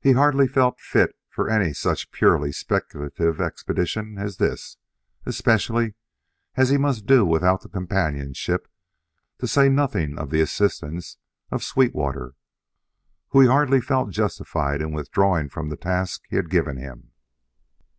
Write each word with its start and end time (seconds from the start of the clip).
He 0.00 0.12
hardly 0.12 0.48
felt 0.48 0.80
fit 0.80 1.14
for 1.28 1.50
any 1.50 1.74
such 1.74 2.10
purely 2.10 2.50
speculative 2.50 3.42
expedition 3.42 4.16
as 4.16 4.38
this; 4.38 4.78
especially 5.26 5.92
as 6.54 6.70
he 6.70 6.78
must 6.78 7.04
do 7.04 7.26
without 7.26 7.60
the 7.60 7.68
companionship, 7.68 8.68
to 9.40 9.46
say 9.46 9.68
nothing 9.68 10.18
of 10.18 10.30
the 10.30 10.40
assistance, 10.40 11.18
of 11.50 11.62
Sweetwater, 11.62 12.36
whom 13.32 13.42
he 13.42 13.48
hardly 13.48 13.82
felt 13.82 14.08
justified 14.08 14.80
in 14.80 14.92
withdrawing 14.92 15.50
from 15.50 15.68
the 15.68 15.76
task 15.76 16.22
he 16.30 16.36
had 16.36 16.48
given 16.48 16.78
him. 16.78 17.10